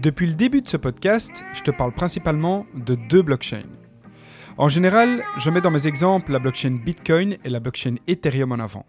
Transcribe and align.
Depuis 0.00 0.26
le 0.26 0.34
début 0.34 0.60
de 0.60 0.68
ce 0.68 0.76
podcast, 0.76 1.44
je 1.52 1.62
te 1.62 1.70
parle 1.70 1.92
principalement 1.92 2.66
de 2.74 2.96
deux 2.96 3.22
blockchains. 3.22 3.62
En 4.58 4.68
général, 4.68 5.22
je 5.38 5.50
mets 5.50 5.60
dans 5.60 5.70
mes 5.70 5.86
exemples 5.86 6.32
la 6.32 6.40
blockchain 6.40 6.78
Bitcoin 6.84 7.36
et 7.44 7.48
la 7.48 7.60
blockchain 7.60 7.94
Ethereum 8.08 8.52
en 8.52 8.58
avant. 8.58 8.84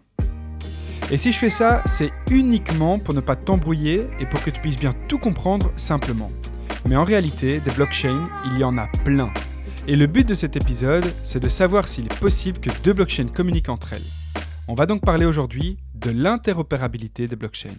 Et 1.12 1.16
si 1.16 1.30
je 1.30 1.38
fais 1.38 1.50
ça, 1.50 1.82
c'est 1.86 2.10
uniquement 2.30 2.98
pour 2.98 3.14
ne 3.14 3.20
pas 3.20 3.36
t'embrouiller 3.36 4.08
et 4.18 4.26
pour 4.26 4.42
que 4.42 4.50
tu 4.50 4.60
puisses 4.60 4.78
bien 4.78 4.94
tout 5.06 5.18
comprendre 5.18 5.70
simplement. 5.76 6.32
Mais 6.88 6.96
en 6.96 7.04
réalité, 7.04 7.60
des 7.60 7.70
blockchains, 7.70 8.28
il 8.46 8.58
y 8.58 8.64
en 8.64 8.76
a 8.76 8.88
plein. 9.04 9.32
Et 9.86 9.94
le 9.94 10.08
but 10.08 10.26
de 10.26 10.34
cet 10.34 10.56
épisode, 10.56 11.06
c'est 11.22 11.40
de 11.40 11.48
savoir 11.48 11.86
s'il 11.86 12.06
est 12.06 12.18
possible 12.18 12.58
que 12.58 12.70
deux 12.82 12.92
blockchains 12.92 13.28
communiquent 13.28 13.68
entre 13.68 13.92
elles. 13.92 14.42
On 14.66 14.74
va 14.74 14.86
donc 14.86 15.02
parler 15.02 15.24
aujourd'hui 15.24 15.78
de 15.94 16.10
l'interopérabilité 16.10 17.28
des 17.28 17.36
blockchains. 17.36 17.78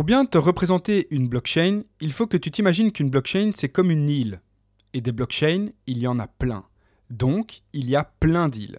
Pour 0.00 0.06
bien 0.06 0.24
te 0.24 0.38
représenter 0.38 1.08
une 1.10 1.28
blockchain, 1.28 1.82
il 2.00 2.14
faut 2.14 2.26
que 2.26 2.38
tu 2.38 2.50
t'imagines 2.50 2.90
qu'une 2.90 3.10
blockchain, 3.10 3.50
c'est 3.54 3.68
comme 3.68 3.90
une 3.90 4.08
île. 4.08 4.40
Et 4.94 5.02
des 5.02 5.12
blockchains, 5.12 5.66
il 5.86 5.98
y 5.98 6.06
en 6.06 6.18
a 6.18 6.26
plein. 6.26 6.64
Donc, 7.10 7.60
il 7.74 7.86
y 7.86 7.96
a 7.96 8.04
plein 8.18 8.48
d'îles. 8.48 8.78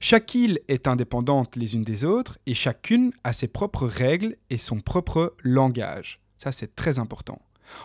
Chaque 0.00 0.34
île 0.34 0.60
est 0.68 0.88
indépendante 0.88 1.56
les 1.56 1.74
unes 1.74 1.84
des 1.84 2.06
autres 2.06 2.38
et 2.46 2.54
chacune 2.54 3.12
a 3.24 3.34
ses 3.34 3.46
propres 3.46 3.86
règles 3.86 4.36
et 4.48 4.56
son 4.56 4.80
propre 4.80 5.34
langage. 5.42 6.22
Ça, 6.38 6.50
c'est 6.50 6.74
très 6.74 6.98
important. 6.98 7.42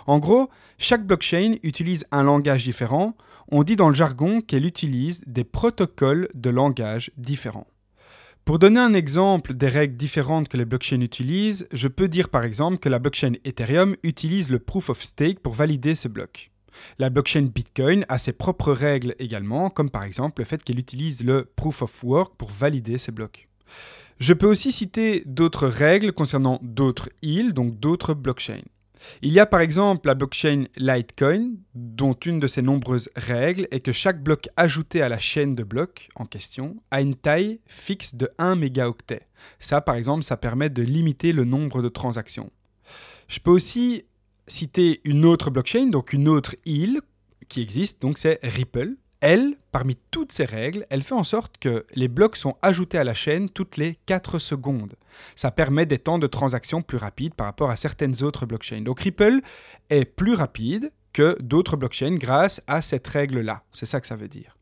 En 0.08 0.20
gros, 0.20 0.50
chaque 0.78 1.06
blockchain 1.06 1.56
utilise 1.64 2.06
un 2.14 2.24
langage 2.24 2.64
différent. 2.64 3.18
On 3.52 3.64
dit 3.64 3.76
dans 3.76 3.90
le 3.90 3.94
jargon 3.94 4.40
qu'elle 4.40 4.66
utilise 4.66 5.22
des 5.28 5.44
protocoles 5.44 6.30
de 6.34 6.50
langage 6.50 7.12
différents. 7.18 7.68
Pour 8.46 8.58
donner 8.58 8.80
un 8.80 8.94
exemple 8.94 9.54
des 9.54 9.68
règles 9.68 9.96
différentes 9.96 10.50
que 10.50 10.58
les 10.58 10.66
blockchains 10.66 11.02
utilisent, 11.02 11.68
je 11.72 11.88
peux 11.88 12.08
dire 12.08 12.30
par 12.30 12.44
exemple 12.44 12.80
que 12.80 12.90
la 12.90 13.00
blockchain 13.00 13.34
Ethereum 13.46 13.96
utilise 14.04 14.50
le 14.50 14.60
proof 14.60 14.90
of 14.90 15.02
stake 15.02 15.40
pour 15.40 15.54
valider 15.54 15.94
ses 15.94 16.10
blocs. 16.10 16.52
La 16.98 17.10
blockchain 17.10 17.50
Bitcoin 17.54 18.06
a 18.10 18.18
ses 18.18 18.34
propres 18.34 18.72
règles 18.72 19.16
également, 19.20 19.70
comme 19.70 19.90
par 19.90 20.04
exemple 20.04 20.42
le 20.42 20.46
fait 20.46 20.64
qu'elle 20.64 20.80
utilise 20.80 21.24
le 21.24 21.46
proof 21.56 21.82
of 21.82 22.04
work 22.04 22.36
pour 22.38 22.50
valider 22.50 22.98
ses 22.98 23.12
blocs. 23.12 23.48
Je 24.20 24.34
peux 24.34 24.48
aussi 24.48 24.72
citer 24.72 25.24
d'autres 25.26 25.68
règles 25.68 26.12
concernant 26.12 26.60
d'autres 26.62 27.10
îles, 27.22 27.54
donc 27.54 27.80
d'autres 27.80 28.14
blockchains. 28.14 28.64
Il 29.22 29.32
y 29.32 29.40
a 29.40 29.46
par 29.46 29.62
exemple 29.62 30.08
la 30.08 30.16
blockchain 30.16 30.66
Litecoin, 30.78 31.56
dont 31.76 32.14
une 32.14 32.40
de 32.40 32.48
ses 32.48 32.62
nombreuses 32.62 33.10
règles 33.16 33.68
est 33.72 33.80
que 33.80 33.92
chaque 33.92 34.24
bloc 34.24 34.50
ajouté 34.58 35.02
à 35.02 35.10
la 35.10 35.20
chaîne 35.20 35.56
de 35.56 35.64
blocs 35.64 36.10
en 36.16 36.26
question 36.26 36.78
a 36.92 37.02
une 37.02 37.16
taille 37.16 37.60
fixe 37.68 38.16
de 38.16 38.30
1 38.38 38.56
mégaoctet. 38.56 39.22
Ça, 39.60 39.82
par 39.82 39.96
exemple, 39.96 40.24
ça 40.24 40.38
permet 40.38 40.70
de 40.70 40.84
limiter 40.84 41.32
le 41.32 41.44
nombre 41.44 41.82
de 41.82 41.90
transactions. 41.90 42.52
Je 43.28 43.40
peux 43.40 43.52
aussi 43.52 44.04
citer 44.48 45.02
une 45.04 45.26
autre 45.26 45.52
blockchain, 45.52 45.88
donc 45.88 46.14
une 46.14 46.28
autre 46.28 46.56
île 46.66 47.02
qui 47.48 47.62
existe, 47.62 48.02
donc 48.02 48.18
c'est 48.18 48.40
Ripple. 48.44 48.96
Elle, 49.22 49.58
parmi 49.74 49.98
toutes 50.12 50.32
ces 50.32 50.46
règles, 50.46 50.86
elle 50.90 51.04
fait 51.04 51.14
en 51.14 51.26
sorte 51.26 51.58
que 51.58 51.86
les 51.94 52.08
blocs 52.08 52.38
sont 52.38 52.56
ajoutés 52.62 52.98
à 52.98 53.04
la 53.04 53.14
chaîne 53.14 53.50
toutes 53.50 53.76
les 53.76 53.96
4 54.06 54.40
secondes. 54.40 54.96
Ça 55.36 55.52
permet 55.52 55.86
des 55.86 56.00
temps 56.00 56.20
de 56.20 56.28
transaction 56.28 56.82
plus 56.82 56.98
rapides 56.98 57.34
par 57.34 57.48
rapport 57.48 57.70
à 57.70 57.76
certaines 57.76 58.24
autres 58.24 58.46
blockchains. 58.46 58.82
Donc 58.82 59.02
Ripple 59.02 59.42
est 59.90 60.06
plus 60.06 60.36
rapide 60.36 60.92
que 61.12 61.38
d'autres 61.42 61.76
blockchains 61.76 62.16
grâce 62.16 62.62
à 62.68 62.82
cette 62.82 63.08
règle-là. 63.08 63.64
C'est 63.74 63.86
ça 63.86 64.00
que 64.00 64.08
ça 64.08 64.16
veut 64.16 64.30
dire. 64.30 64.56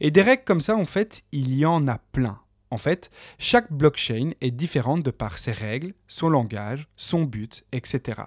Et 0.00 0.10
des 0.10 0.22
règles 0.22 0.44
comme 0.44 0.62
ça, 0.62 0.76
en 0.76 0.86
fait, 0.86 1.22
il 1.32 1.54
y 1.54 1.66
en 1.66 1.86
a 1.86 1.98
plein. 1.98 2.40
En 2.70 2.78
fait, 2.78 3.10
chaque 3.38 3.70
blockchain 3.70 4.30
est 4.40 4.52
différente 4.52 5.02
de 5.02 5.10
par 5.10 5.38
ses 5.38 5.52
règles, 5.52 5.92
son 6.06 6.28
langage, 6.30 6.88
son 6.96 7.24
but, 7.24 7.64
etc. 7.72 8.22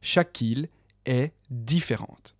Chaque 0.00 0.40
île 0.40 0.68
est 1.04 1.32
différente. 1.50 2.34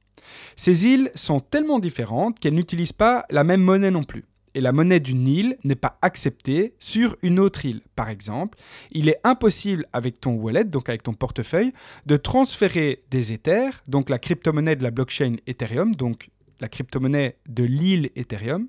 Ces 0.56 0.86
îles 0.86 1.10
sont 1.14 1.40
tellement 1.40 1.78
différentes 1.78 2.38
qu'elles 2.38 2.54
n'utilisent 2.54 2.92
pas 2.92 3.24
la 3.30 3.44
même 3.44 3.62
monnaie 3.62 3.90
non 3.90 4.04
plus. 4.04 4.24
Et 4.54 4.60
la 4.60 4.72
monnaie 4.72 5.00
d'une 5.00 5.26
île 5.26 5.56
n'est 5.64 5.74
pas 5.74 5.98
acceptée 6.02 6.74
sur 6.78 7.16
une 7.22 7.40
autre 7.40 7.64
île. 7.64 7.80
Par 7.96 8.10
exemple, 8.10 8.58
il 8.90 9.08
est 9.08 9.18
impossible 9.24 9.86
avec 9.92 10.20
ton 10.20 10.34
wallet, 10.34 10.64
donc 10.64 10.88
avec 10.88 11.02
ton 11.02 11.14
portefeuille, 11.14 11.72
de 12.04 12.16
transférer 12.16 13.02
des 13.10 13.32
Ethers, 13.32 13.82
donc 13.88 14.10
la 14.10 14.18
crypto-monnaie 14.18 14.76
de 14.76 14.82
la 14.82 14.90
blockchain 14.90 15.36
Ethereum, 15.46 15.94
donc 15.94 16.28
la 16.60 16.68
crypto-monnaie 16.68 17.38
de 17.48 17.64
l'île 17.64 18.10
Ethereum. 18.14 18.68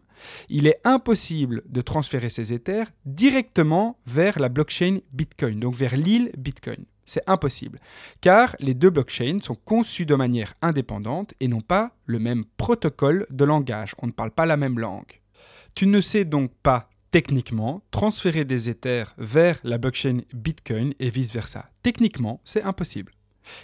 Il 0.50 0.68
est 0.68 0.80
impossible 0.86 1.64
de 1.68 1.82
transférer 1.82 2.30
ces 2.30 2.54
Ethers 2.54 2.88
directement 3.06 4.00
vers 4.06 4.40
la 4.40 4.50
blockchain 4.50 5.00
Bitcoin, 5.12 5.60
donc 5.60 5.76
vers 5.76 5.98
l'île 5.98 6.32
Bitcoin. 6.38 6.86
C'est 7.06 7.28
impossible, 7.28 7.80
car 8.22 8.56
les 8.60 8.74
deux 8.74 8.90
blockchains 8.90 9.40
sont 9.42 9.58
conçus 9.66 10.06
de 10.06 10.16
manière 10.16 10.54
indépendante 10.62 11.34
et 11.40 11.48
n'ont 11.48 11.62
pas 11.62 11.92
le 12.06 12.20
même 12.20 12.46
protocole 12.58 13.26
de 13.30 13.46
langage. 13.46 13.94
On 14.02 14.08
ne 14.08 14.12
parle 14.12 14.32
pas 14.32 14.46
la 14.46 14.58
même 14.58 14.80
langue. 14.80 15.22
Tu 15.76 15.88
ne 15.88 16.02
sais 16.02 16.24
donc 16.24 16.52
pas 16.62 16.90
techniquement 17.12 17.84
transférer 17.92 18.46
des 18.46 18.70
Ethers 18.70 19.14
vers 19.18 19.60
la 19.64 19.78
blockchain 19.78 20.22
Bitcoin 20.34 20.94
et 21.00 21.10
vice-versa. 21.10 21.70
Techniquement, 21.84 22.42
c'est 22.44 22.64
impossible. 22.64 23.12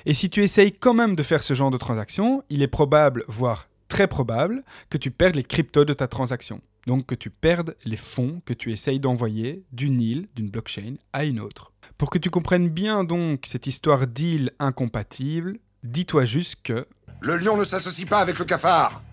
Et 0.05 0.13
si 0.13 0.29
tu 0.29 0.43
essayes 0.43 0.71
quand 0.71 0.93
même 0.93 1.15
de 1.15 1.23
faire 1.23 1.41
ce 1.41 1.53
genre 1.53 1.71
de 1.71 1.77
transaction, 1.77 2.43
il 2.49 2.61
est 2.61 2.67
probable, 2.67 3.23
voire 3.27 3.67
très 3.89 4.07
probable, 4.07 4.63
que 4.89 4.97
tu 4.97 5.11
perdes 5.11 5.35
les 5.35 5.43
cryptos 5.43 5.83
de 5.83 5.93
ta 5.93 6.07
transaction. 6.07 6.61
Donc 6.87 7.05
que 7.05 7.15
tu 7.15 7.29
perdes 7.29 7.75
les 7.83 7.97
fonds 7.97 8.41
que 8.45 8.53
tu 8.53 8.71
essayes 8.71 9.01
d'envoyer 9.01 9.65
d'une 9.73 9.99
île, 9.99 10.29
d'une 10.35 10.49
blockchain 10.49 10.95
à 11.11 11.25
une 11.25 11.41
autre. 11.41 11.73
Pour 11.97 12.09
que 12.09 12.17
tu 12.17 12.29
comprennes 12.29 12.69
bien 12.69 13.03
donc 13.03 13.43
cette 13.45 13.67
histoire 13.67 14.07
d'île 14.07 14.51
incompatible, 14.59 15.57
dis-toi 15.83 16.23
juste 16.23 16.55
que... 16.63 16.87
Le 17.21 17.35
lion 17.35 17.57
ne 17.57 17.65
s'associe 17.65 18.07
pas 18.07 18.19
avec 18.19 18.39
le 18.39 18.45
cafard 18.45 19.03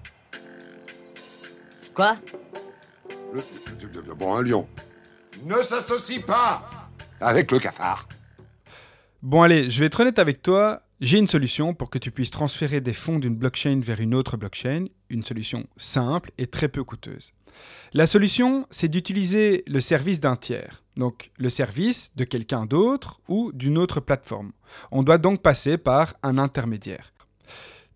Quoi? 1.93 2.17
Le, 3.33 3.43
Bon, 4.15 4.37
un 4.37 4.43
lion 4.43 4.69
ne 5.45 5.61
s'associe 5.63 6.23
pas 6.25 6.89
avec 7.21 7.51
le 7.51 7.59
cafard. 7.59 8.07
Bon 9.23 9.43
allez, 9.43 9.69
je 9.71 9.81
vais 9.81 9.87
être 9.87 10.01
honnête 10.01 10.19
avec 10.19 10.43
toi, 10.43 10.83
j'ai 11.01 11.19
une 11.19 11.29
solution 11.29 11.75
pour 11.75 11.91
que 11.91 11.99
tu 11.99 12.11
puisses 12.11 12.31
transférer 12.31 12.81
des 12.81 12.95
fonds 12.95 13.19
d'une 13.19 13.37
blockchain 13.37 13.81
vers 13.83 14.01
une 14.01 14.15
autre 14.15 14.39
blockchain, 14.39 14.87
une 15.11 15.25
solution 15.25 15.67
simple 15.77 16.33
et 16.39 16.47
très 16.47 16.69
peu 16.69 16.85
coûteuse. 16.85 17.35
La 17.93 18.07
solution, 18.07 18.67
c'est 18.71 18.89
d'utiliser 18.89 19.63
le 19.67 19.81
service 19.81 20.21
d'un 20.21 20.37
tiers, 20.37 20.85
donc 20.97 21.31
le 21.37 21.51
service 21.51 22.13
de 22.17 22.25
quelqu'un 22.25 22.65
d'autre 22.65 23.21
ou 23.29 23.53
d'une 23.53 23.77
autre 23.77 24.01
plateforme. 24.01 24.53
On 24.91 25.03
doit 25.03 25.19
donc 25.19 25.43
passer 25.43 25.77
par 25.77 26.15
un 26.23 26.39
intermédiaire. 26.39 27.13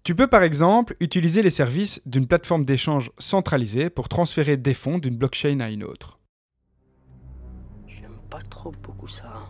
Tu 0.02 0.14
peux 0.14 0.26
par 0.26 0.42
exemple 0.42 0.94
utiliser 1.00 1.42
les 1.42 1.50
services 1.50 2.02
d'une 2.04 2.26
plateforme 2.26 2.64
d'échange 2.64 3.12
centralisée 3.18 3.88
pour 3.88 4.08
transférer 4.08 4.56
des 4.58 4.74
fonds 4.74 4.98
d'une 4.98 5.16
blockchain 5.16 5.60
à 5.60 5.70
une 5.70 5.84
autre. 5.84 6.18
J'aime 7.86 8.18
pas 8.30 8.42
trop 8.42 8.72
beaucoup 8.72 9.08
ça. 9.08 9.46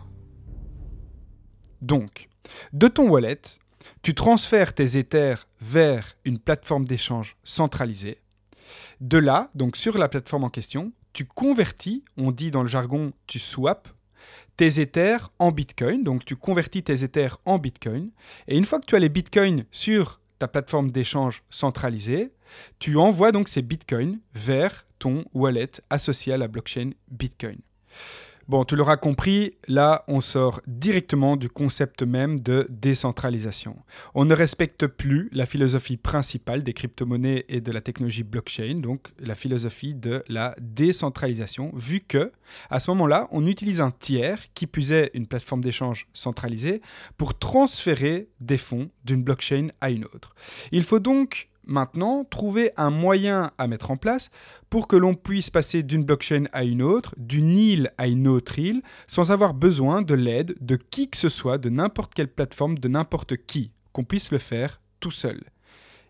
Donc, 1.81 2.29
de 2.73 2.87
ton 2.87 3.09
wallet, 3.09 3.41
tu 4.01 4.13
transfères 4.13 4.73
tes 4.73 4.97
Ethers 4.97 5.47
vers 5.59 6.13
une 6.25 6.39
plateforme 6.39 6.85
d'échange 6.85 7.37
centralisée. 7.43 8.19
De 8.99 9.17
là, 9.17 9.49
donc 9.55 9.77
sur 9.77 9.97
la 9.97 10.07
plateforme 10.07 10.43
en 10.43 10.49
question, 10.49 10.91
tu 11.13 11.25
convertis, 11.25 12.03
on 12.17 12.31
dit 12.31 12.51
dans 12.51 12.61
le 12.61 12.67
jargon 12.67 13.11
tu 13.27 13.39
swaps, 13.39 13.91
tes 14.57 14.79
Ethers 14.79 15.31
en 15.39 15.51
Bitcoin. 15.51 16.03
Donc 16.03 16.25
tu 16.25 16.35
convertis 16.35 16.83
tes 16.83 17.03
Ethers 17.03 17.37
en 17.45 17.57
Bitcoin. 17.57 18.11
Et 18.47 18.57
une 18.57 18.65
fois 18.65 18.79
que 18.79 18.85
tu 18.85 18.95
as 18.95 18.99
les 18.99 19.09
Bitcoins 19.09 19.65
sur 19.71 20.21
ta 20.39 20.47
plateforme 20.47 20.91
d'échange 20.91 21.43
centralisée, 21.49 22.31
tu 22.79 22.97
envoies 22.97 23.31
donc 23.31 23.47
ces 23.47 23.61
Bitcoins 23.61 24.19
vers 24.33 24.85
ton 24.99 25.25
wallet 25.33 25.71
associé 25.89 26.33
à 26.33 26.37
la 26.37 26.47
blockchain 26.47 26.91
Bitcoin. 27.09 27.57
Bon, 28.47 28.65
tu 28.65 28.75
l'auras 28.75 28.97
compris, 28.97 29.53
là, 29.67 30.03
on 30.07 30.19
sort 30.19 30.61
directement 30.67 31.37
du 31.37 31.47
concept 31.47 32.03
même 32.03 32.39
de 32.39 32.65
décentralisation. 32.69 33.77
On 34.15 34.25
ne 34.25 34.33
respecte 34.33 34.87
plus 34.87 35.29
la 35.31 35.45
philosophie 35.45 35.97
principale 35.97 36.63
des 36.63 36.73
crypto-monnaies 36.73 37.45
et 37.49 37.61
de 37.61 37.71
la 37.71 37.81
technologie 37.81 38.23
blockchain, 38.23 38.79
donc 38.81 39.09
la 39.19 39.35
philosophie 39.35 39.93
de 39.93 40.23
la 40.27 40.55
décentralisation, 40.59 41.71
vu 41.75 41.99
que, 41.99 42.31
à 42.69 42.79
ce 42.79 42.91
moment-là, 42.91 43.27
on 43.31 43.45
utilise 43.45 43.79
un 43.79 43.91
tiers, 43.91 44.39
qui 44.53 44.67
puisait 44.67 45.11
une 45.13 45.27
plateforme 45.27 45.61
d'échange 45.61 46.07
centralisée, 46.13 46.81
pour 47.17 47.37
transférer 47.37 48.29
des 48.39 48.57
fonds 48.57 48.89
d'une 49.05 49.23
blockchain 49.23 49.67
à 49.81 49.91
une 49.91 50.05
autre. 50.05 50.35
Il 50.71 50.83
faut 50.83 50.99
donc 50.99 51.50
maintenant 51.65 52.23
trouver 52.23 52.71
un 52.77 52.89
moyen 52.89 53.51
à 53.57 53.67
mettre 53.67 53.91
en 53.91 53.97
place 53.97 54.29
pour 54.69 54.87
que 54.87 54.95
l'on 54.95 55.15
puisse 55.15 55.49
passer 55.49 55.83
d'une 55.83 56.03
blockchain 56.03 56.45
à 56.53 56.63
une 56.63 56.81
autre, 56.81 57.13
d'une 57.17 57.55
île 57.55 57.91
à 57.97 58.07
une 58.07 58.27
autre 58.27 58.59
île, 58.59 58.81
sans 59.07 59.31
avoir 59.31 59.53
besoin 59.53 60.01
de 60.01 60.13
l'aide 60.13 60.55
de 60.59 60.75
qui 60.75 61.09
que 61.09 61.17
ce 61.17 61.29
soit, 61.29 61.57
de 61.57 61.69
n'importe 61.69 62.13
quelle 62.13 62.27
plateforme, 62.27 62.77
de 62.77 62.87
n'importe 62.87 63.37
qui, 63.37 63.71
qu'on 63.91 64.03
puisse 64.03 64.31
le 64.31 64.37
faire 64.37 64.81
tout 64.99 65.11
seul. 65.11 65.41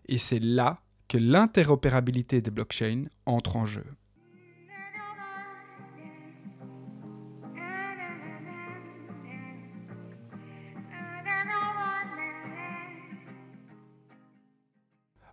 Et 0.08 0.18
c'est 0.18 0.40
là 0.40 0.78
que 1.08 1.18
l'interopérabilité 1.18 2.40
des 2.40 2.50
blockchains 2.50 3.04
entre 3.26 3.56
en 3.56 3.66
jeu. 3.66 3.84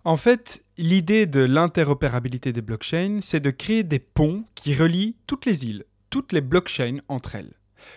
En 0.05 0.15
fait, 0.15 0.63
l'idée 0.77 1.25
de 1.25 1.41
l'interopérabilité 1.41 2.53
des 2.53 2.61
blockchains, 2.61 3.19
c'est 3.21 3.41
de 3.41 3.49
créer 3.49 3.83
des 3.83 3.99
ponts 3.99 4.45
qui 4.55 4.73
relient 4.73 5.17
toutes 5.27 5.45
les 5.45 5.65
îles, 5.65 5.83
toutes 6.09 6.31
les 6.31 6.41
blockchains 6.41 6.99
entre 7.09 7.35
elles. 7.35 7.53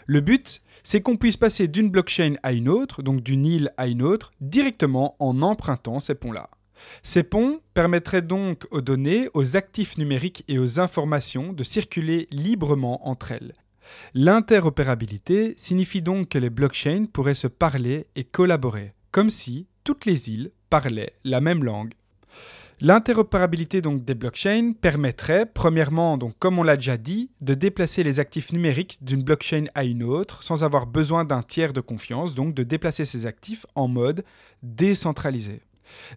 Le 0.06 0.20
but, 0.20 0.62
c'est 0.82 1.00
qu'on 1.00 1.16
puisse 1.16 1.37
passer 1.37 1.69
d'une 1.69 1.90
blockchain 1.90 2.34
à 2.43 2.52
une 2.52 2.69
autre, 2.69 3.02
donc 3.02 3.22
d'une 3.22 3.46
île 3.46 3.72
à 3.76 3.87
une 3.87 4.02
autre, 4.02 4.32
directement 4.40 5.16
en 5.20 5.43
empruntant 5.43 6.00
ces 6.00 6.16
ponts-là. 6.16 6.50
Ces 7.04 7.22
ponts 7.22 7.60
permettraient 7.75 8.22
donc 8.22 8.66
aux 8.72 8.81
données, 8.81 9.28
aux 9.34 9.56
actifs 9.56 9.96
numériques 9.96 10.44
et 10.48 10.58
aux 10.58 10.81
informations 10.81 11.52
de 11.52 11.62
circuler 11.62 12.26
librement 12.32 13.06
entre 13.08 13.31
elles. 13.31 13.55
L'interopérabilité 14.14 15.55
signifie 15.56 16.02
donc 16.02 16.31
que 16.31 16.38
les 16.38 16.50
blockchains 16.50 17.06
pourraient 17.12 17.34
se 17.34 17.46
parler 17.46 18.06
et 18.16 18.25
collaborer, 18.25 18.93
comme 19.12 19.31
si 19.31 19.66
toutes 19.84 20.06
les 20.06 20.31
îles 20.31 20.50
parlaient 20.72 21.12
la 21.24 21.42
même 21.42 21.64
langue. 21.64 21.92
L'interopérabilité 22.80 23.82
donc 23.82 24.06
des 24.06 24.14
blockchains 24.14 24.72
permettrait, 24.72 25.44
premièrement, 25.44 26.16
donc 26.16 26.32
comme 26.38 26.58
on 26.58 26.62
l'a 26.62 26.76
déjà 26.76 26.96
dit, 26.96 27.30
de 27.42 27.52
déplacer 27.52 28.02
les 28.02 28.20
actifs 28.20 28.54
numériques 28.54 28.96
d'une 29.02 29.22
blockchain 29.22 29.66
à 29.74 29.84
une 29.84 30.02
autre 30.02 30.42
sans 30.42 30.64
avoir 30.64 30.86
besoin 30.86 31.26
d'un 31.26 31.42
tiers 31.42 31.74
de 31.74 31.82
confiance, 31.82 32.34
donc 32.34 32.54
de 32.54 32.62
déplacer 32.62 33.04
ces 33.04 33.26
actifs 33.26 33.66
en 33.74 33.86
mode 33.86 34.24
décentralisé. 34.62 35.60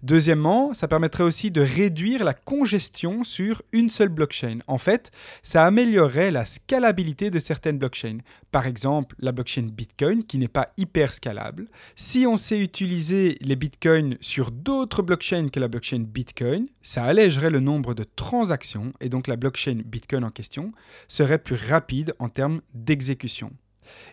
Deuxièmement, 0.03 0.73
ça 0.73 0.87
permettrait 0.87 1.23
aussi 1.23 1.51
de 1.51 1.61
réduire 1.61 2.23
la 2.23 2.33
congestion 2.33 3.23
sur 3.23 3.61
une 3.71 3.89
seule 3.89 4.09
blockchain. 4.09 4.59
En 4.67 4.77
fait, 4.77 5.11
ça 5.43 5.65
améliorerait 5.65 6.31
la 6.31 6.45
scalabilité 6.45 7.31
de 7.31 7.39
certaines 7.39 7.77
blockchains. 7.77 8.19
Par 8.51 8.67
exemple, 8.67 9.15
la 9.19 9.31
blockchain 9.31 9.69
Bitcoin 9.71 10.23
qui 10.23 10.37
n'est 10.37 10.47
pas 10.47 10.71
hyper 10.77 11.11
scalable. 11.11 11.67
Si 11.95 12.25
on 12.27 12.37
sait 12.37 12.59
utiliser 12.59 13.35
les 13.41 13.55
Bitcoins 13.55 14.17
sur 14.21 14.51
d'autres 14.51 15.01
blockchains 15.01 15.49
que 15.49 15.59
la 15.59 15.67
blockchain 15.67 16.05
Bitcoin, 16.07 16.67
ça 16.81 17.03
allégerait 17.03 17.49
le 17.49 17.59
nombre 17.59 17.93
de 17.93 18.03
transactions 18.03 18.91
et 19.01 19.09
donc 19.09 19.27
la 19.27 19.35
blockchain 19.35 19.81
Bitcoin 19.85 20.23
en 20.23 20.31
question 20.31 20.71
serait 21.07 21.39
plus 21.39 21.55
rapide 21.55 22.13
en 22.19 22.29
termes 22.29 22.61
d'exécution. 22.73 23.51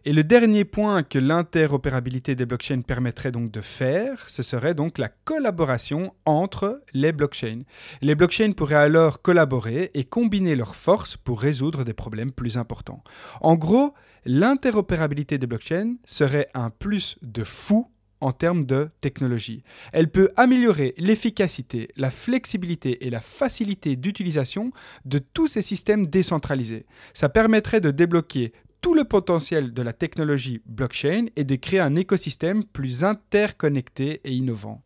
Et 0.04 0.12
le 0.12 0.24
dernier 0.24 0.64
point 0.64 1.02
que 1.02 1.18
l'interopérabilité 1.18 2.34
des 2.34 2.46
blockchains 2.46 2.82
permettrait 2.82 3.32
donc 3.32 3.50
de 3.50 3.60
faire, 3.60 4.28
ce 4.28 4.42
serait 4.42 4.74
donc 4.74 4.98
la 4.98 5.08
collaboration 5.08 6.14
entre 6.24 6.82
les 6.94 7.12
blockchains. 7.12 7.62
Les 8.00 8.14
blockchains 8.14 8.52
pourraient 8.52 8.74
alors 8.74 9.22
collaborer 9.22 9.90
et 9.94 10.04
combiner 10.04 10.56
leurs 10.56 10.74
forces 10.74 11.16
pour 11.16 11.40
résoudre 11.40 11.84
des 11.84 11.94
problèmes 11.94 12.32
plus 12.32 12.56
importants. 12.56 13.02
En 13.40 13.56
gros, 13.56 13.94
l'interopérabilité 14.24 15.38
des 15.38 15.46
blockchains 15.46 15.96
serait 16.04 16.48
un 16.54 16.70
plus 16.70 17.16
de 17.22 17.44
fou 17.44 17.88
en 18.22 18.32
termes 18.32 18.64
de 18.64 18.88
technologie. 19.00 19.64
Elle 19.92 20.08
peut 20.08 20.28
améliorer 20.36 20.94
l'efficacité, 20.96 21.88
la 21.96 22.10
flexibilité 22.10 23.04
et 23.04 23.10
la 23.10 23.20
facilité 23.20 23.96
d'utilisation 23.96 24.70
de 25.04 25.18
tous 25.18 25.48
ces 25.48 25.62
systèmes 25.62 26.06
décentralisés. 26.06 26.86
Ça 27.14 27.28
permettrait 27.28 27.80
de 27.80 27.90
débloquer 27.90 28.52
tout 28.82 28.94
le 28.94 29.04
potentiel 29.04 29.72
de 29.72 29.80
la 29.80 29.92
technologie 29.92 30.60
blockchain 30.66 31.26
et 31.36 31.44
de 31.44 31.54
créer 31.54 31.80
un 31.80 31.96
écosystème 31.96 32.64
plus 32.64 33.04
interconnecté 33.04 34.20
et 34.24 34.32
innovant. 34.32 34.82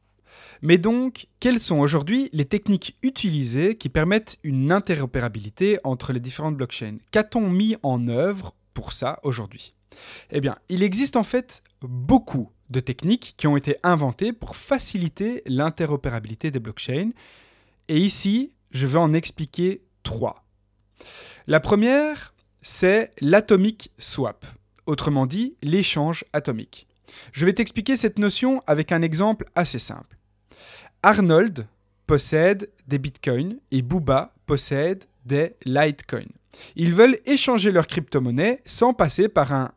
Mais 0.63 0.79
donc, 0.79 1.29
quelles 1.41 1.61
sont 1.61 1.79
aujourd'hui 1.79 2.29
les 2.33 2.45
techniques 2.45 2.97
utilisées 3.03 3.77
qui 3.77 3.89
permettent 3.89 4.39
une 4.43 4.71
interopérabilité 4.71 5.79
entre 5.83 6.13
les 6.13 6.21
différentes 6.21 6.57
blockchains? 6.57 6.99
Qu'a-t-on 7.11 7.49
mis 7.49 7.77
en 7.83 8.07
œuvre 8.09 8.55
pour 8.75 8.93
ça 8.93 9.19
aujourd'hui? 9.23 9.73
Eh 10.31 10.41
bien, 10.43 10.57
il 10.69 10.83
existe 10.83 11.17
en 11.17 11.23
fait 11.23 11.63
beaucoup 11.81 12.51
de 12.69 12.81
techniques 12.81 13.35
qui 13.39 13.47
ont 13.47 13.57
été 13.57 13.77
inventées 13.83 14.35
pour 14.35 14.57
faciliter 14.57 15.43
l'interopérabilité 15.47 16.51
des 16.51 16.61
blockchains. 16.61 17.11
Et 17.89 17.99
ici, 17.99 18.53
je 18.73 18.87
vais 18.87 18.99
en 18.99 19.15
expliquer 19.15 19.81
trois. 20.03 20.45
La 21.47 21.61
première, 21.61 22.35
c'est 22.69 23.13
l'atomic 23.21 23.93
swap, 23.97 24.45
autrement 24.87 25.27
dit 25.27 25.55
l'échange 25.63 26.25
atomique. 26.33 26.89
Je 27.31 27.47
vais 27.47 27.53
t'expliquer 27.53 27.95
cette 27.95 28.19
notion 28.19 28.61
avec 28.67 28.91
un 28.91 29.03
exemple 29.03 29.45
assez 29.55 29.79
simple. 29.79 30.19
Arnold 31.05 31.69
possède 32.09 32.69
des 32.89 32.99
bitcoins 32.99 33.61
et 33.71 33.83
Booba 33.83 34.35
possède 34.47 35.05
des 35.25 35.55
Litecoin. 35.65 36.27
Ils 36.75 36.93
veulent 36.93 37.21
échanger 37.25 37.71
leur 37.71 37.87
crypto-monnaie 37.87 38.63
sans 38.65 38.93
passer 38.93 39.29
par 39.29 39.53
un 39.53 39.71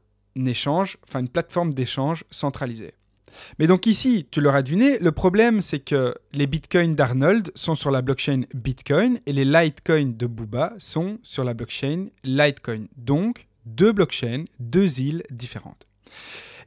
échange, 0.47 0.97
enfin 1.07 1.19
une 1.19 1.30
plateforme 1.30 1.75
d'échange 1.75 2.25
centralisée. 2.31 2.95
Mais 3.57 3.67
donc 3.67 3.85
ici, 3.85 4.27
tu 4.31 4.41
l'auras 4.41 4.61
deviné, 4.61 4.99
le 4.99 5.11
problème 5.11 5.61
c'est 5.61 5.79
que 5.79 6.15
les 6.33 6.47
bitcoins 6.47 6.95
d'Arnold 6.95 7.51
sont 7.55 7.75
sur 7.75 7.91
la 7.91 8.01
blockchain 8.01 8.41
Bitcoin 8.53 9.19
et 9.25 9.33
les 9.33 9.45
Litecoin 9.45 10.13
de 10.15 10.25
Booba 10.25 10.73
sont 10.77 11.19
sur 11.23 11.43
la 11.43 11.53
blockchain 11.53 12.07
Litecoin. 12.23 12.85
Donc, 12.97 13.47
deux 13.65 13.91
blockchains, 13.91 14.45
deux 14.59 15.01
îles 15.01 15.23
différentes. 15.29 15.87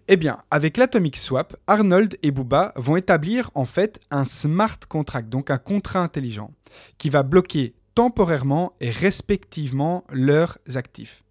Eh 0.09 0.17
bien, 0.17 0.39
avec 0.51 0.77
l'Atomic 0.77 1.17
Swap, 1.17 1.57
Arnold 1.67 2.17
et 2.23 2.33
Booba 2.33 2.73
vont 2.77 2.97
établir 2.97 3.51
en 3.55 3.65
fait 3.65 4.01
un 4.11 4.25
smart 4.25 4.79
contract, 4.89 5.29
donc 5.29 5.51
un 5.51 5.59
contrat 5.59 6.01
intelligent, 6.01 6.51
qui 6.99 7.09
va 7.09 7.23
bloquer 7.23 7.75
temporairement 7.95 8.73
et 8.81 8.91
respectivement 8.91 10.05
leurs 10.11 10.59
actifs. 10.75 11.25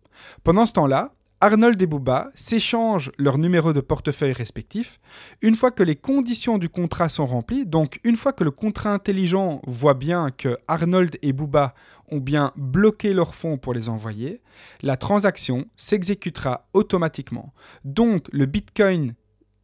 Pendant 0.44 0.66
ce 0.66 0.74
temps-là, 0.74 1.14
Arnold 1.44 1.82
et 1.82 1.88
Booba 1.88 2.30
s'échangent 2.36 3.12
leurs 3.18 3.40
numéros 3.40 3.74
de 3.74 3.82
portefeuille 3.82 4.32
respectifs. 4.32 5.00
Une 5.42 5.56
fois 5.56 5.72
que 5.72 5.82
les 5.82 5.96
conditions 5.96 6.60
du 6.60 6.70
contrat 6.70 7.10
sont 7.10 7.26
remplies, 7.26 7.66
donc 7.66 8.00
une 8.04 8.16
fois 8.16 8.32
que 8.32 8.44
le 8.44 8.52
contrat 8.52 8.94
intelligent 8.94 9.60
voit 9.66 9.96
bien 9.96 10.30
que 10.30 10.60
Arnold 10.68 11.18
et 11.24 11.34
Booba 11.34 11.74
ont 12.12 12.20
bien 12.20 12.52
bloqué 12.56 13.16
leurs 13.16 13.34
fonds 13.34 13.58
pour 13.58 13.74
les 13.74 13.90
envoyer, 13.90 14.44
la 14.84 14.98
transaction 14.98 15.66
s'exécutera 15.76 16.68
automatiquement. 16.74 17.56
Donc 17.86 18.28
le 18.32 18.46
Bitcoin 18.46 19.16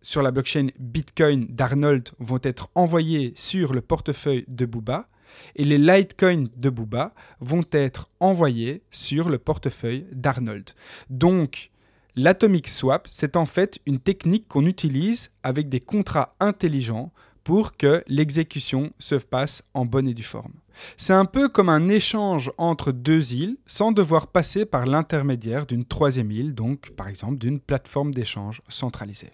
sur 0.01 0.23
la 0.23 0.31
blockchain 0.31 0.69
Bitcoin 0.79 1.45
d'Arnold 1.47 2.09
vont 2.17 2.39
être 2.41 2.69
envoyés 2.73 3.33
sur 3.35 3.73
le 3.73 3.81
portefeuille 3.81 4.45
de 4.47 4.65
Booba 4.65 5.09
et 5.55 5.63
les 5.63 5.77
Litecoins 5.77 6.47
de 6.55 6.69
Booba 6.69 7.13
vont 7.39 7.63
être 7.71 8.09
envoyés 8.19 8.83
sur 8.91 9.29
le 9.29 9.37
portefeuille 9.37 10.05
d'Arnold. 10.11 10.71
Donc, 11.09 11.71
l'atomic 12.15 12.67
swap, 12.67 13.07
c'est 13.09 13.35
en 13.35 13.45
fait 13.45 13.79
une 13.85 13.99
technique 13.99 14.47
qu'on 14.47 14.65
utilise 14.65 15.31
avec 15.43 15.69
des 15.69 15.79
contrats 15.79 16.35
intelligents 16.39 17.11
pour 17.43 17.77
que 17.77 18.03
l'exécution 18.07 18.91
se 18.99 19.15
passe 19.15 19.63
en 19.73 19.85
bonne 19.85 20.09
et 20.09 20.13
due 20.13 20.23
forme. 20.23 20.51
C'est 20.97 21.13
un 21.13 21.25
peu 21.25 21.47
comme 21.47 21.69
un 21.69 21.87
échange 21.87 22.51
entre 22.57 22.91
deux 22.91 23.33
îles 23.33 23.57
sans 23.65 23.93
devoir 23.93 24.27
passer 24.27 24.65
par 24.65 24.85
l'intermédiaire 24.85 25.65
d'une 25.65 25.85
troisième 25.85 26.31
île, 26.31 26.53
donc 26.53 26.91
par 26.91 27.07
exemple 27.07 27.37
d'une 27.37 27.61
plateforme 27.61 28.13
d'échange 28.13 28.61
centralisée. 28.67 29.31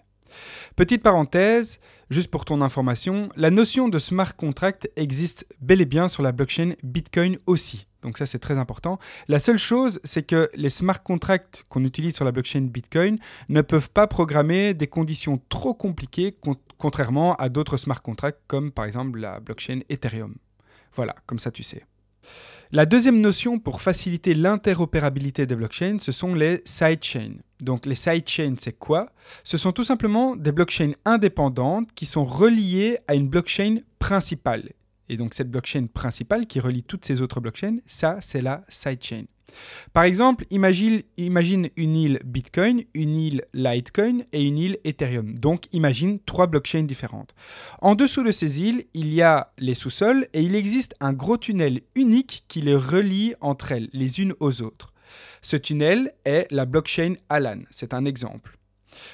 Petite 0.76 1.02
parenthèse, 1.02 1.80
juste 2.10 2.30
pour 2.30 2.44
ton 2.44 2.60
information, 2.62 3.28
la 3.36 3.50
notion 3.50 3.88
de 3.88 3.98
smart 3.98 4.36
contract 4.36 4.90
existe 4.96 5.46
bel 5.60 5.80
et 5.80 5.86
bien 5.86 6.08
sur 6.08 6.22
la 6.22 6.32
blockchain 6.32 6.72
Bitcoin 6.82 7.38
aussi. 7.46 7.86
Donc 8.02 8.18
ça 8.18 8.26
c'est 8.26 8.38
très 8.38 8.58
important. 8.58 8.98
La 9.28 9.38
seule 9.38 9.58
chose, 9.58 9.98
c'est 10.04 10.26
que 10.26 10.50
les 10.54 10.70
smart 10.70 11.02
contracts 11.02 11.64
qu'on 11.68 11.84
utilise 11.84 12.14
sur 12.14 12.24
la 12.24 12.32
blockchain 12.32 12.60
Bitcoin 12.60 13.18
ne 13.48 13.62
peuvent 13.62 13.90
pas 13.90 14.06
programmer 14.06 14.74
des 14.74 14.86
conditions 14.86 15.40
trop 15.48 15.74
compliquées 15.74 16.36
contrairement 16.78 17.34
à 17.36 17.48
d'autres 17.48 17.78
smart 17.78 18.02
contracts 18.02 18.40
comme 18.46 18.72
par 18.72 18.84
exemple 18.84 19.18
la 19.18 19.40
blockchain 19.40 19.80
Ethereum. 19.88 20.36
Voilà, 20.94 21.14
comme 21.26 21.38
ça 21.38 21.50
tu 21.50 21.62
sais. 21.62 21.84
La 22.74 22.86
deuxième 22.86 23.20
notion 23.20 23.60
pour 23.60 23.80
faciliter 23.80 24.34
l'interopérabilité 24.34 25.46
des 25.46 25.54
blockchains, 25.54 25.98
ce 26.00 26.10
sont 26.10 26.34
les 26.34 26.60
sidechains. 26.64 27.36
Donc 27.60 27.86
les 27.86 27.94
sidechains, 27.94 28.56
c'est 28.58 28.76
quoi? 28.76 29.12
Ce 29.44 29.56
sont 29.56 29.70
tout 29.70 29.84
simplement 29.84 30.34
des 30.34 30.50
blockchains 30.50 30.90
indépendantes 31.04 31.92
qui 31.94 32.04
sont 32.04 32.24
reliées 32.24 32.98
à 33.06 33.14
une 33.14 33.28
blockchain 33.28 33.76
principale. 34.00 34.72
Et 35.08 35.16
donc 35.16 35.34
cette 35.34 35.52
blockchain 35.52 35.86
principale 35.86 36.46
qui 36.46 36.58
relie 36.58 36.82
toutes 36.82 37.04
ces 37.04 37.22
autres 37.22 37.38
blockchains, 37.38 37.76
ça 37.86 38.18
c'est 38.20 38.40
la 38.40 38.64
sidechain. 38.68 39.26
Par 39.92 40.04
exemple, 40.04 40.44
imagine, 40.50 41.02
une 41.16 41.96
île 41.96 42.20
Bitcoin, 42.24 42.82
une 42.94 43.16
île 43.16 43.44
Litecoin 43.54 44.20
et 44.32 44.42
une 44.42 44.58
île 44.58 44.78
Ethereum. 44.84 45.38
Donc 45.38 45.66
imagine 45.72 46.18
trois 46.20 46.46
blockchains 46.46 46.82
différentes. 46.82 47.34
En 47.80 47.94
dessous 47.94 48.22
de 48.24 48.32
ces 48.32 48.60
îles, 48.60 48.84
il 48.94 49.12
y 49.12 49.22
a 49.22 49.52
les 49.58 49.74
sous-sols 49.74 50.26
et 50.32 50.42
il 50.42 50.54
existe 50.54 50.94
un 51.00 51.12
gros 51.12 51.36
tunnel 51.36 51.82
unique 51.94 52.44
qui 52.48 52.60
les 52.60 52.76
relie 52.76 53.34
entre 53.40 53.72
elles, 53.72 53.88
les 53.92 54.20
unes 54.20 54.34
aux 54.40 54.62
autres. 54.62 54.92
Ce 55.42 55.56
tunnel 55.56 56.12
est 56.24 56.50
la 56.50 56.64
blockchain 56.64 57.14
Alan. 57.28 57.60
C'est 57.70 57.94
un 57.94 58.04
exemple. 58.04 58.58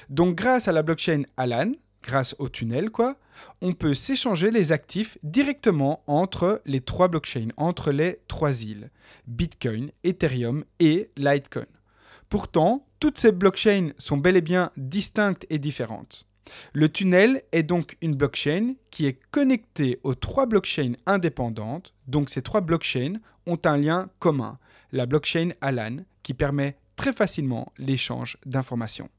Donc 0.09 0.35
grâce 0.35 0.67
à 0.67 0.71
la 0.71 0.83
blockchain 0.83 1.23
Alan, 1.37 1.71
grâce 2.03 2.35
au 2.39 2.49
tunnel 2.49 2.89
quoi, 2.89 3.17
on 3.61 3.73
peut 3.73 3.93
s'échanger 3.93 4.51
les 4.51 4.71
actifs 4.71 5.17
directement 5.23 6.03
entre 6.07 6.61
les 6.65 6.81
trois 6.81 7.07
blockchains, 7.07 7.49
entre 7.57 7.91
les 7.91 8.19
trois 8.27 8.63
îles, 8.63 8.89
Bitcoin, 9.27 9.91
Ethereum 10.03 10.63
et 10.79 11.09
Litecoin. 11.17 11.65
Pourtant, 12.29 12.85
toutes 12.99 13.17
ces 13.17 13.31
blockchains 13.31 13.91
sont 13.97 14.17
bel 14.17 14.37
et 14.37 14.41
bien 14.41 14.71
distinctes 14.77 15.45
et 15.49 15.59
différentes. 15.59 16.25
Le 16.73 16.89
tunnel 16.89 17.43
est 17.51 17.63
donc 17.63 17.97
une 18.01 18.15
blockchain 18.15 18.75
qui 18.89 19.05
est 19.05 19.19
connectée 19.31 19.99
aux 20.03 20.15
trois 20.15 20.45
blockchains 20.45 20.93
indépendantes, 21.05 21.93
donc 22.07 22.29
ces 22.29 22.41
trois 22.41 22.61
blockchains 22.61 23.19
ont 23.47 23.59
un 23.65 23.77
lien 23.77 24.09
commun, 24.19 24.57
la 24.91 25.05
blockchain 25.05 25.49
Alan, 25.61 25.97
qui 26.23 26.33
permet 26.33 26.77
très 26.95 27.13
facilement 27.13 27.71
l'échange 27.77 28.37
d'informations. 28.45 29.09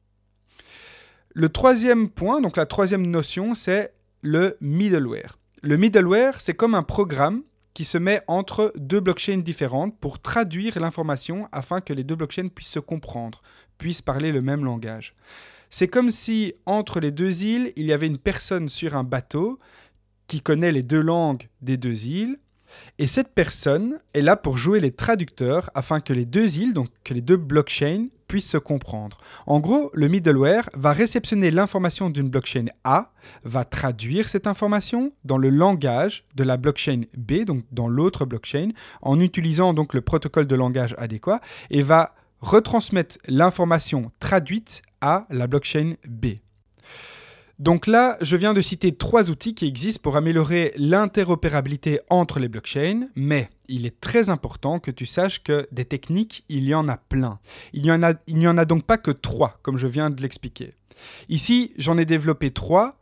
Le 1.34 1.48
troisième 1.48 2.10
point, 2.10 2.40
donc 2.40 2.56
la 2.56 2.66
troisième 2.66 3.06
notion, 3.06 3.54
c'est 3.54 3.94
le 4.20 4.56
middleware. 4.60 5.38
Le 5.62 5.76
middleware, 5.76 6.40
c'est 6.40 6.54
comme 6.54 6.74
un 6.74 6.82
programme 6.82 7.42
qui 7.72 7.84
se 7.84 7.96
met 7.96 8.20
entre 8.26 8.72
deux 8.76 9.00
blockchains 9.00 9.38
différentes 9.38 9.98
pour 9.98 10.20
traduire 10.20 10.78
l'information 10.78 11.48
afin 11.52 11.80
que 11.80 11.94
les 11.94 12.04
deux 12.04 12.16
blockchains 12.16 12.48
puissent 12.48 12.68
se 12.68 12.78
comprendre, 12.78 13.40
puissent 13.78 14.02
parler 14.02 14.30
le 14.30 14.42
même 14.42 14.64
langage. 14.64 15.14
C'est 15.70 15.88
comme 15.88 16.10
si 16.10 16.52
entre 16.66 17.00
les 17.00 17.10
deux 17.10 17.44
îles, 17.44 17.72
il 17.76 17.86
y 17.86 17.94
avait 17.94 18.06
une 18.06 18.18
personne 18.18 18.68
sur 18.68 18.94
un 18.94 19.04
bateau 19.04 19.58
qui 20.26 20.42
connaît 20.42 20.72
les 20.72 20.82
deux 20.82 21.00
langues 21.00 21.48
des 21.62 21.78
deux 21.78 22.08
îles 22.08 22.38
et 22.98 23.06
cette 23.06 23.34
personne 23.34 23.98
est 24.14 24.20
là 24.20 24.36
pour 24.36 24.58
jouer 24.58 24.80
les 24.80 24.90
traducteurs 24.90 25.70
afin 25.74 26.00
que 26.00 26.12
les 26.12 26.24
deux 26.24 26.58
îles, 26.58 26.74
donc 26.74 26.88
que 27.04 27.14
les 27.14 27.20
deux 27.20 27.36
blockchains, 27.36 28.08
se 28.40 28.56
comprendre. 28.56 29.18
En 29.46 29.60
gros, 29.60 29.90
le 29.94 30.08
middleware 30.08 30.70
va 30.74 30.92
réceptionner 30.92 31.50
l'information 31.50 32.10
d'une 32.10 32.28
blockchain 32.28 32.66
A, 32.84 33.12
va 33.44 33.64
traduire 33.64 34.28
cette 34.28 34.46
information 34.46 35.12
dans 35.24 35.38
le 35.38 35.50
langage 35.50 36.24
de 36.34 36.44
la 36.44 36.56
blockchain 36.56 37.02
B, 37.16 37.44
donc 37.44 37.64
dans 37.70 37.88
l'autre 37.88 38.24
blockchain, 38.24 38.70
en 39.02 39.20
utilisant 39.20 39.74
donc 39.74 39.94
le 39.94 40.00
protocole 40.00 40.46
de 40.46 40.54
langage 40.54 40.94
adéquat, 40.98 41.40
et 41.70 41.82
va 41.82 42.14
retransmettre 42.40 43.18
l'information 43.28 44.10
traduite 44.18 44.82
à 45.00 45.22
la 45.30 45.46
blockchain 45.46 45.94
B. 46.08 46.26
Donc 47.58 47.86
là, 47.86 48.16
je 48.20 48.36
viens 48.36 48.54
de 48.54 48.60
citer 48.60 48.92
trois 48.92 49.30
outils 49.30 49.54
qui 49.54 49.66
existent 49.66 50.00
pour 50.02 50.16
améliorer 50.16 50.72
l'interopérabilité 50.76 52.00
entre 52.10 52.40
les 52.40 52.48
blockchains, 52.48 53.06
mais 53.14 53.50
il 53.72 53.86
est 53.86 54.00
très 54.00 54.28
important 54.28 54.78
que 54.78 54.90
tu 54.90 55.06
saches 55.06 55.42
que 55.42 55.66
des 55.72 55.86
techniques, 55.86 56.44
il 56.50 56.64
y 56.64 56.74
en 56.74 56.88
a 56.88 56.98
plein. 56.98 57.40
Il 57.72 57.82
n'y 57.82 57.90
en 57.90 58.58
a, 58.58 58.64
donc 58.64 58.84
pas 58.84 58.98
que 58.98 59.10
trois, 59.10 59.58
comme 59.62 59.78
je 59.78 59.86
viens 59.86 60.10
de 60.10 60.20
l'expliquer. 60.20 60.74
Ici, 61.30 61.72
j'en 61.78 61.96
ai 61.96 62.04
développé 62.04 62.50
trois 62.50 62.98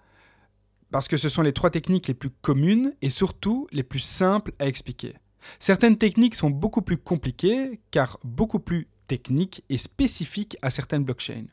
parce 0.93 1.09
que 1.09 1.17
ce 1.17 1.29
sont 1.29 1.43
les 1.43 1.53
trois 1.53 1.71
techniques 1.71 2.07
les 2.07 2.15
plus 2.15 2.31
communes 2.31 2.95
et 3.03 3.11
surtout 3.11 3.67
les 3.73 3.83
plus 3.83 4.00
simples 4.00 4.53
à 4.61 4.67
expliquer. 4.67 5.15
Certaines 5.59 5.97
techniques 5.97 6.37
sont 6.37 6.50
beaucoup 6.50 6.83
plus 6.83 6.99
compliquées 6.99 7.81
car 7.91 8.21
beaucoup 8.23 8.61
plus 8.61 8.89
techniques 9.09 9.65
et 9.71 9.79
spécifiques 9.79 10.57
à 10.62 10.71
certaines 10.71 11.05
blockchains. 11.05 11.47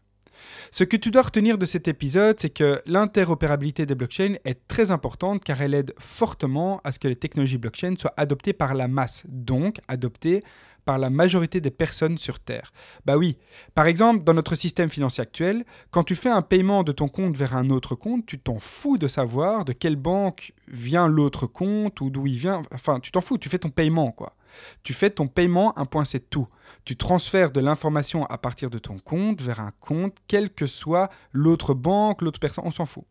Ce 0.72 0.84
que 0.84 0.98
tu 0.98 1.12
dois 1.12 1.24
retenir 1.24 1.58
de 1.58 1.66
cet 1.66 1.88
épisode, 1.88 2.40
c'est 2.40 2.50
que 2.50 2.82
l'interopérabilité 2.86 3.86
des 3.86 3.96
blockchains 3.96 4.36
est 4.46 4.68
très 4.68 4.92
importante 4.92 5.44
car 5.44 5.62
elle 5.62 5.74
aide 5.74 5.94
fortement 6.00 6.82
à 6.84 6.92
ce 6.92 7.00
que 7.00 7.08
les 7.08 7.16
technologies 7.16 7.58
blockchain 7.58 7.96
soient 7.98 8.14
adoptées 8.18 8.54
par 8.54 8.74
la 8.74 8.88
masse, 8.88 9.24
donc 9.28 9.78
adoptées 9.88 10.44
par 10.88 10.98
la 10.98 11.10
majorité 11.10 11.60
des 11.60 11.70
personnes 11.70 12.18
sur 12.18 12.40
Terre. 12.40 12.72
Bah 13.06 13.18
oui, 13.18 13.38
par 13.76 13.88
exemple, 13.88 14.24
dans 14.24 14.34
notre 14.34 14.56
système 14.56 14.90
financier 14.90 15.22
actuel, 15.22 15.66
quand 15.92 16.04
tu 16.04 16.16
fais 16.16 16.30
un 16.30 16.42
paiement 16.42 16.84
de 16.84 16.94
ton 16.94 17.10
compte 17.10 17.36
vers 17.36 17.56
un 17.58 17.70
autre 17.70 17.94
compte, 17.94 18.26
tu 18.26 18.40
t'en 18.40 18.58
fous 18.58 18.98
de 18.98 19.10
savoir 19.10 19.66
de 19.66 19.74
quelle 19.74 19.98
banque 19.98 20.54
vient 20.70 21.10
l'autre 21.10 21.46
compte 21.46 22.00
ou 22.00 22.10
d'où 22.10 22.26
il 22.26 22.38
vient. 22.38 22.62
Enfin, 22.74 23.02
tu 23.02 23.12
t'en 23.12 23.20
fous, 23.20 23.38
tu 23.38 23.50
fais 23.50 23.60
ton 23.60 23.70
paiement, 23.70 24.12
quoi. 24.12 24.38
Tu 24.84 24.94
fais 24.94 25.10
ton 25.10 25.28
paiement, 25.28 25.78
un 25.78 25.86
point, 25.86 26.06
c'est 26.06 26.30
tout. 26.30 26.48
Tu 26.86 26.96
transfères 26.96 27.52
de 27.52 27.60
l'information 27.60 28.26
à 28.26 28.38
partir 28.38 28.70
de 28.70 28.80
ton 28.80 28.98
compte 29.00 29.42
vers 29.42 29.60
un 29.60 29.72
compte, 29.80 30.16
quelle 30.28 30.50
que 30.50 30.66
soit 30.66 31.10
l'autre 31.32 31.74
banque, 31.74 32.22
l'autre 32.22 32.40
personne, 32.40 32.66
on 32.66 32.72
s'en 32.72 32.86
fout. 32.86 33.04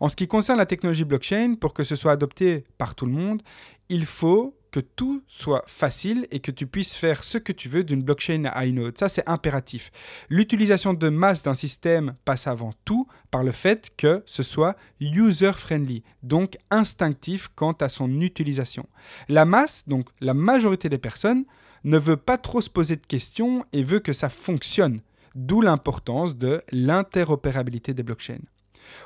En 0.00 0.08
ce 0.08 0.16
qui 0.16 0.26
concerne 0.26 0.58
la 0.58 0.66
technologie 0.66 1.04
blockchain, 1.04 1.54
pour 1.60 1.74
que 1.74 1.84
ce 1.84 1.96
soit 1.96 2.12
adopté 2.12 2.64
par 2.78 2.94
tout 2.94 3.06
le 3.06 3.12
monde, 3.12 3.42
il 3.88 4.06
faut 4.06 4.56
que 4.70 4.80
tout 4.80 5.22
soit 5.26 5.64
facile 5.66 6.26
et 6.30 6.40
que 6.40 6.50
tu 6.50 6.66
puisses 6.66 6.94
faire 6.94 7.24
ce 7.24 7.38
que 7.38 7.52
tu 7.52 7.68
veux 7.68 7.84
d'une 7.84 8.02
blockchain 8.02 8.44
à 8.44 8.66
une 8.66 8.78
autre. 8.78 8.98
Ça, 8.98 9.08
c'est 9.08 9.28
impératif. 9.28 9.90
L'utilisation 10.28 10.94
de 10.94 11.08
masse 11.08 11.42
d'un 11.42 11.54
système 11.54 12.14
passe 12.24 12.46
avant 12.46 12.70
tout 12.84 13.06
par 13.30 13.42
le 13.42 13.52
fait 13.52 13.90
que 13.96 14.22
ce 14.26 14.42
soit 14.42 14.76
user-friendly, 15.00 16.04
donc 16.22 16.56
instinctif 16.70 17.48
quant 17.54 17.72
à 17.72 17.88
son 17.88 18.20
utilisation. 18.20 18.88
La 19.28 19.44
masse, 19.44 19.88
donc 19.88 20.08
la 20.20 20.34
majorité 20.34 20.88
des 20.88 20.98
personnes, 20.98 21.44
ne 21.84 21.98
veut 21.98 22.16
pas 22.16 22.38
trop 22.38 22.60
se 22.60 22.70
poser 22.70 22.96
de 22.96 23.06
questions 23.06 23.64
et 23.72 23.82
veut 23.82 24.00
que 24.00 24.12
ça 24.12 24.28
fonctionne, 24.28 25.00
d'où 25.34 25.60
l'importance 25.60 26.36
de 26.36 26.62
l'interopérabilité 26.72 27.94
des 27.94 28.02
blockchains. 28.02 28.44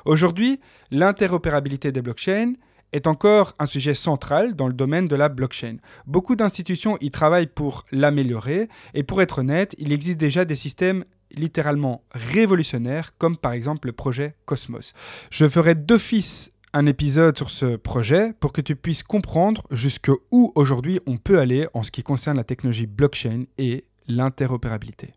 Aujourd'hui, 0.05 0.59
l'interopérabilité 0.91 1.91
des 1.91 2.01
blockchains, 2.01 2.53
est 2.95 3.07
encore 3.07 3.53
un 3.59 3.65
sujet 3.65 3.93
central 3.93 4.55
dans 4.55 4.67
le 4.67 4.73
domaine 4.73 5.09
de 5.09 5.17
la 5.17 5.27
blockchain. 5.27 5.77
Beaucoup 6.07 6.37
d'institutions 6.37 6.97
y 7.01 7.11
travaillent 7.11 7.45
pour 7.45 7.83
l'améliorer 7.91 8.69
et 8.93 9.03
pour 9.03 9.21
être 9.21 9.39
honnête, 9.39 9.75
il 9.79 9.91
existe 9.91 10.17
déjà 10.17 10.45
des 10.45 10.55
systèmes 10.55 11.03
littéralement 11.35 12.03
révolutionnaires 12.11 13.17
comme 13.17 13.35
par 13.35 13.51
exemple 13.51 13.87
le 13.87 13.91
projet 13.91 14.35
Cosmos. 14.45 14.93
Je 15.29 15.45
ferai 15.45 15.75
d'office 15.75 16.51
un 16.75 16.87
épisode 16.87 17.37
sur 17.37 17.51
ce 17.51 17.77
projet 17.77 18.33
pour 18.41 18.51
que 18.51 18.59
tu 18.59 18.75
puisses 18.75 19.01
comprendre 19.01 19.63
jusqu'où 19.71 20.51
aujourd'hui 20.55 20.99
on 21.07 21.15
peut 21.15 21.39
aller 21.39 21.67
en 21.73 21.83
ce 21.83 21.89
qui 21.89 22.03
concerne 22.03 22.35
la 22.35 22.43
technologie 22.43 22.85
blockchain 22.85 23.45
et 23.57 23.85
l'interopérabilité. 24.09 25.13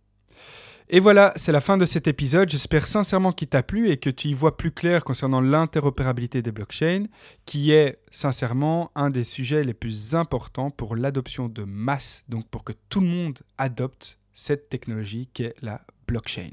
Et 0.89 1.01
voilà, 1.01 1.33
c'est 1.35 1.51
la 1.51 1.61
fin 1.61 1.77
de 1.77 1.85
cet 1.85 2.07
épisode. 2.07 2.49
J'espère 2.49 2.87
sincèrement 2.87 3.33
qu'il 3.33 3.49
t'a 3.49 3.65
plu 3.65 3.91
et 3.91 3.97
que 3.97 4.09
tu 4.09 4.29
y 4.29 4.35
vois 4.35 4.57
plus 4.57 4.71
clair 4.71 5.03
concernant 5.03 5.41
l'interopérabilité 5.41 6.43
des 6.43 6.53
blockchains, 6.53 7.07
qui 7.45 7.73
est 7.73 7.99
sincèrement 8.13 8.93
un 8.95 9.11
des 9.11 9.25
sujets 9.25 9.65
les 9.65 9.75
plus 9.75 10.15
importants 10.15 10.71
pour 10.71 10.95
l'adoption 10.95 11.49
de 11.49 11.65
masse, 11.65 12.23
donc 12.29 12.47
pour 12.49 12.63
que 12.63 12.73
tout 12.89 13.01
le 13.01 13.09
monde 13.09 13.41
adopte 13.59 14.21
cette 14.33 14.69
technologie 14.69 15.29
qui 15.35 15.43
est 15.43 15.57
la 15.61 15.81
blockchain. 16.07 16.53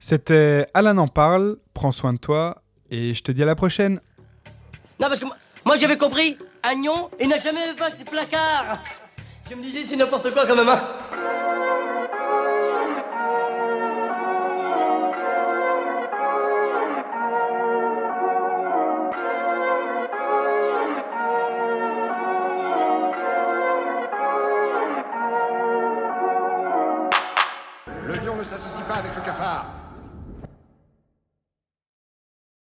C'était 0.00 0.66
Alan 0.74 0.98
en 0.98 1.08
parle, 1.08 1.58
prends 1.72 1.92
soin 1.92 2.14
de 2.14 2.18
toi 2.18 2.64
et 2.90 3.14
je 3.14 3.22
te 3.22 3.30
dis 3.30 3.44
à 3.44 3.46
la 3.46 3.54
prochaine. 3.54 4.00
Non, 5.00 5.06
parce 5.08 5.20
que 5.20 5.26
moi, 5.64 5.76
j'avais 5.76 5.96
compris, 5.96 6.36
Agnon, 6.62 7.10
il 7.20 7.28
n'a 7.28 7.36
jamais 7.38 7.72
fait 7.76 8.04
de 8.04 8.10
placard. 8.10 8.78
Je 9.48 9.54
me 9.54 9.62
disais, 9.62 9.84
c'est 9.84 9.96
n'importe 9.96 10.32
quoi 10.32 10.46
quand 10.46 10.56
même, 10.56 10.68
hein. 10.68 10.80